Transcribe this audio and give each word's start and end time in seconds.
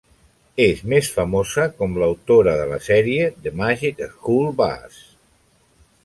És 0.63 0.79
més 0.93 1.09
famosa 1.17 1.65
com 1.81 1.93
l'autora 2.03 2.55
de 2.59 2.63
la 2.71 2.79
sèrie 2.85 3.27
"The 3.43 3.53
Magic 3.59 4.01
School 4.15 4.49
Bus". 4.63 4.97